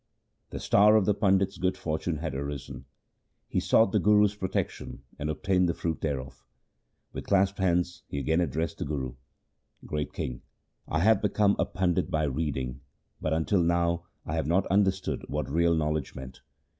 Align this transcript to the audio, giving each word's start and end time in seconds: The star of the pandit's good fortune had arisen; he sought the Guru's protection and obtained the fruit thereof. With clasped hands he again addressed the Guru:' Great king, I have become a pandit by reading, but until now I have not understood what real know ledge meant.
The 0.49 0.59
star 0.59 0.95
of 0.95 1.05
the 1.05 1.13
pandit's 1.13 1.59
good 1.59 1.77
fortune 1.77 2.17
had 2.17 2.33
arisen; 2.33 2.85
he 3.47 3.59
sought 3.59 3.91
the 3.91 3.99
Guru's 3.99 4.33
protection 4.33 5.03
and 5.19 5.29
obtained 5.29 5.69
the 5.69 5.75
fruit 5.75 6.01
thereof. 6.01 6.43
With 7.13 7.27
clasped 7.27 7.59
hands 7.59 8.01
he 8.07 8.17
again 8.17 8.41
addressed 8.41 8.79
the 8.79 8.85
Guru:' 8.85 9.13
Great 9.85 10.11
king, 10.11 10.41
I 10.87 11.01
have 11.01 11.21
become 11.21 11.55
a 11.59 11.67
pandit 11.67 12.09
by 12.09 12.23
reading, 12.23 12.81
but 13.21 13.31
until 13.31 13.61
now 13.61 14.07
I 14.25 14.33
have 14.33 14.47
not 14.47 14.65
understood 14.71 15.23
what 15.29 15.47
real 15.51 15.75
know 15.75 15.91
ledge 15.91 16.15
meant. 16.15 16.41